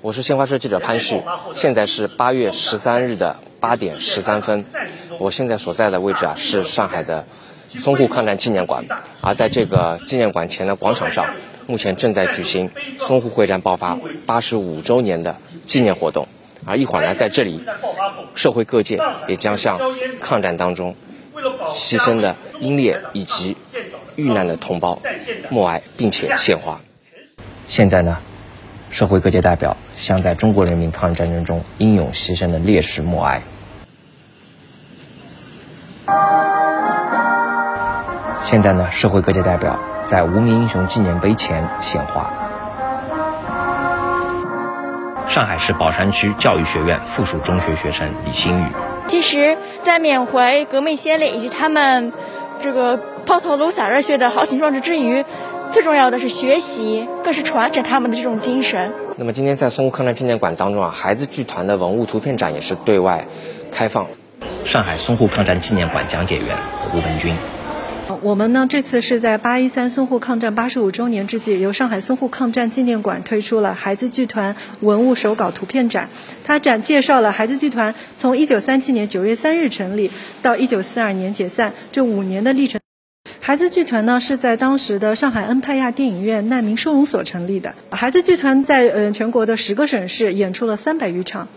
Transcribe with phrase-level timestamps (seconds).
[0.00, 1.20] 我是新华社记者潘旭，
[1.52, 4.64] 现在是八月十三日的八点十三分。
[5.18, 7.26] 我现在所在的位置啊是上海的
[7.74, 8.84] 淞沪抗战纪念馆，
[9.20, 11.26] 而在这个纪念馆前的广场上，
[11.66, 16.28] 目前正在举行淞沪会战爆发八十五周年的纪念活动。
[16.64, 17.64] 而一会儿呢，在这里，
[18.36, 19.80] 社会各界也将向
[20.20, 20.94] 抗战当中
[21.70, 23.56] 牺牲的英烈以及
[24.14, 25.00] 遇难的同胞
[25.50, 26.80] 默哀，并且献花。
[27.66, 28.18] 现在呢？
[28.90, 33.42] 社会各界代表向在中国人民抗日战争中英勇牺牲的烈士默哀。
[38.44, 42.30] 现在呢，社会各界代表在无名英雄纪念碑前献花。
[45.28, 48.64] 上海市宝山区教育学院附属中学学生李新宇。
[49.06, 52.12] 其实，在缅怀革命先烈以及他们
[52.62, 55.24] 这个抛头颅洒热血的豪情壮志之余。
[55.70, 58.90] 最重要的是学习，更是传承他们的这种精神。
[59.16, 63.26] 那么今天在淞沪抗战纪念馆当中啊，孩子剧团的文物图片展也是对外
[63.70, 64.06] 开放。
[64.64, 67.34] 上海淞沪抗战纪念馆讲解员胡文军。
[68.22, 76.08] 我们呢这次是在八一三淞沪抗战八十五周年之际，由上海淞沪抗战纪念馆推出了孩子剧团文物手稿图片展。
[76.44, 80.10] 它展介绍了孩子剧团从一九三七年九月三日成立
[80.42, 82.80] 到一九四二年解散这五年的历程。
[83.48, 87.74] 孩子剧团呢是在当时的上海恩派亚电影院难民收容所成立的。
[87.90, 91.48] 孩子剧团在呃全国的十个省市演出了三百余场，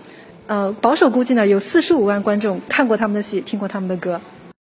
[0.48, 4.22] 呃保守估计呢有四十五万观众看过他们的戏，听过他们的歌。